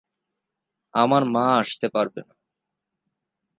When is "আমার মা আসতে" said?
0.93-1.87